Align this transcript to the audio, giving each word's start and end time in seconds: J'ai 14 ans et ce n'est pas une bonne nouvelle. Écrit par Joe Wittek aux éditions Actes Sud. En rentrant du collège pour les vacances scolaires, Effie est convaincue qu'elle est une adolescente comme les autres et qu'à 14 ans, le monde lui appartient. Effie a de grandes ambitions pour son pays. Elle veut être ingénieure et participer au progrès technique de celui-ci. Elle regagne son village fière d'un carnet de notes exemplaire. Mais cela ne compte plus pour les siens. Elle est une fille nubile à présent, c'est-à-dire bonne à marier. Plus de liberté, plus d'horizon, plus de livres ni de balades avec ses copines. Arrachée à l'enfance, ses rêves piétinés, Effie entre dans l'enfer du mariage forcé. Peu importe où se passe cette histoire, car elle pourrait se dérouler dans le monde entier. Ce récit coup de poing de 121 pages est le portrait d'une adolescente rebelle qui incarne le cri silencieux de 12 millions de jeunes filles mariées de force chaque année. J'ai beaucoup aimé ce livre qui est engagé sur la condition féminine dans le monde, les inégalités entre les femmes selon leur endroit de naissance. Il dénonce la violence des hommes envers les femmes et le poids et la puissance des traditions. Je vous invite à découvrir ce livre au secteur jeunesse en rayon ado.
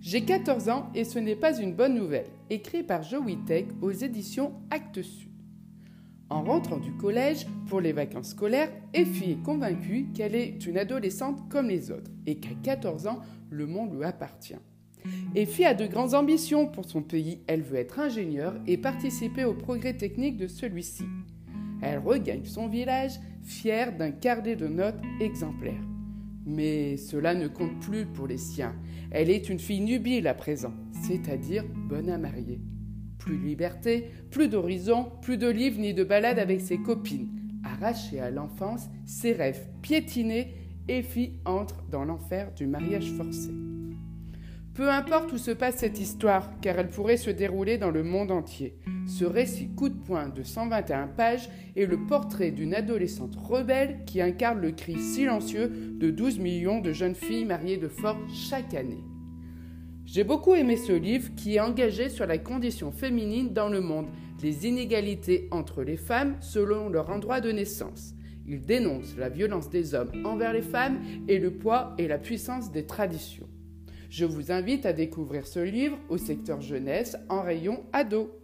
J'ai 0.00 0.22
14 0.22 0.70
ans 0.70 0.90
et 0.94 1.04
ce 1.04 1.18
n'est 1.18 1.36
pas 1.36 1.58
une 1.60 1.74
bonne 1.74 1.94
nouvelle. 1.94 2.30
Écrit 2.48 2.82
par 2.82 3.02
Joe 3.02 3.22
Wittek 3.22 3.68
aux 3.82 3.90
éditions 3.90 4.54
Actes 4.70 5.02
Sud. 5.02 5.28
En 6.30 6.42
rentrant 6.42 6.78
du 6.78 6.92
collège 6.92 7.46
pour 7.68 7.82
les 7.82 7.92
vacances 7.92 8.30
scolaires, 8.30 8.70
Effie 8.94 9.32
est 9.32 9.42
convaincue 9.42 10.06
qu'elle 10.14 10.34
est 10.34 10.64
une 10.64 10.78
adolescente 10.78 11.50
comme 11.50 11.68
les 11.68 11.90
autres 11.90 12.10
et 12.26 12.36
qu'à 12.36 12.54
14 12.62 13.08
ans, 13.08 13.18
le 13.50 13.66
monde 13.66 13.94
lui 13.94 14.04
appartient. 14.04 14.56
Effie 15.34 15.66
a 15.66 15.74
de 15.74 15.86
grandes 15.86 16.14
ambitions 16.14 16.66
pour 16.66 16.86
son 16.86 17.02
pays. 17.02 17.42
Elle 17.46 17.62
veut 17.62 17.78
être 17.78 17.98
ingénieure 17.98 18.54
et 18.66 18.78
participer 18.78 19.44
au 19.44 19.52
progrès 19.52 19.94
technique 19.94 20.38
de 20.38 20.46
celui-ci. 20.46 21.04
Elle 21.82 21.98
regagne 21.98 22.46
son 22.46 22.68
village 22.68 23.20
fière 23.42 23.96
d'un 23.96 24.12
carnet 24.12 24.56
de 24.56 24.66
notes 24.66 25.00
exemplaire. 25.20 25.82
Mais 26.50 26.96
cela 26.96 27.34
ne 27.34 27.46
compte 27.46 27.78
plus 27.80 28.06
pour 28.06 28.26
les 28.26 28.38
siens. 28.38 28.74
Elle 29.12 29.30
est 29.30 29.48
une 29.48 29.60
fille 29.60 29.80
nubile 29.80 30.26
à 30.26 30.34
présent, 30.34 30.72
c'est-à-dire 30.92 31.64
bonne 31.88 32.10
à 32.10 32.18
marier. 32.18 32.60
Plus 33.18 33.38
de 33.38 33.44
liberté, 33.44 34.10
plus 34.30 34.48
d'horizon, 34.48 35.12
plus 35.22 35.38
de 35.38 35.48
livres 35.48 35.78
ni 35.78 35.94
de 35.94 36.02
balades 36.02 36.40
avec 36.40 36.60
ses 36.60 36.78
copines. 36.78 37.28
Arrachée 37.62 38.18
à 38.18 38.30
l'enfance, 38.30 38.88
ses 39.04 39.32
rêves 39.32 39.68
piétinés, 39.80 40.54
Effie 40.88 41.38
entre 41.44 41.84
dans 41.88 42.04
l'enfer 42.04 42.52
du 42.54 42.66
mariage 42.66 43.12
forcé. 43.12 43.50
Peu 44.80 44.88
importe 44.88 45.30
où 45.34 45.36
se 45.36 45.50
passe 45.50 45.76
cette 45.76 46.00
histoire, 46.00 46.58
car 46.62 46.78
elle 46.78 46.88
pourrait 46.88 47.18
se 47.18 47.28
dérouler 47.28 47.76
dans 47.76 47.90
le 47.90 48.02
monde 48.02 48.30
entier. 48.30 48.78
Ce 49.06 49.26
récit 49.26 49.68
coup 49.68 49.90
de 49.90 49.94
poing 50.06 50.30
de 50.30 50.42
121 50.42 51.06
pages 51.06 51.50
est 51.76 51.84
le 51.84 52.06
portrait 52.06 52.50
d'une 52.50 52.74
adolescente 52.74 53.36
rebelle 53.36 53.98
qui 54.06 54.22
incarne 54.22 54.58
le 54.58 54.70
cri 54.70 54.98
silencieux 54.98 55.68
de 55.68 56.10
12 56.10 56.38
millions 56.38 56.80
de 56.80 56.92
jeunes 56.92 57.14
filles 57.14 57.44
mariées 57.44 57.76
de 57.76 57.88
force 57.88 58.22
chaque 58.32 58.72
année. 58.72 59.04
J'ai 60.06 60.24
beaucoup 60.24 60.54
aimé 60.54 60.78
ce 60.78 60.92
livre 60.92 61.28
qui 61.36 61.56
est 61.56 61.60
engagé 61.60 62.08
sur 62.08 62.26
la 62.26 62.38
condition 62.38 62.90
féminine 62.90 63.52
dans 63.52 63.68
le 63.68 63.82
monde, 63.82 64.08
les 64.42 64.66
inégalités 64.66 65.46
entre 65.50 65.82
les 65.82 65.98
femmes 65.98 66.36
selon 66.40 66.88
leur 66.88 67.10
endroit 67.10 67.42
de 67.42 67.52
naissance. 67.52 68.14
Il 68.46 68.62
dénonce 68.62 69.14
la 69.18 69.28
violence 69.28 69.68
des 69.68 69.94
hommes 69.94 70.24
envers 70.24 70.54
les 70.54 70.62
femmes 70.62 71.02
et 71.28 71.38
le 71.38 71.50
poids 71.50 71.92
et 71.98 72.08
la 72.08 72.16
puissance 72.16 72.72
des 72.72 72.86
traditions. 72.86 73.46
Je 74.10 74.24
vous 74.24 74.50
invite 74.50 74.86
à 74.86 74.92
découvrir 74.92 75.46
ce 75.46 75.60
livre 75.60 75.96
au 76.08 76.18
secteur 76.18 76.60
jeunesse 76.60 77.16
en 77.28 77.42
rayon 77.42 77.84
ado. 77.92 78.39